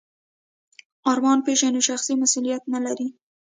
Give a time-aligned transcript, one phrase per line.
[1.11, 3.07] ارمان پيژو شخصي مسوولیت نهلري.